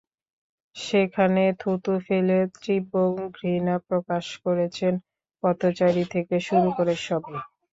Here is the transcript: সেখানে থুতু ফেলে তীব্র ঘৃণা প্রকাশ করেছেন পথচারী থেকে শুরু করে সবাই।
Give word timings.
সেখানে 0.75 1.43
থুতু 1.59 1.93
ফেলে 2.05 2.37
তীব্র 2.57 2.95
ঘৃণা 3.35 3.75
প্রকাশ 3.87 4.25
করেছেন 4.43 4.93
পথচারী 5.43 6.03
থেকে 6.13 6.35
শুরু 6.47 6.69
করে 6.77 6.93
সবাই। 7.01 7.39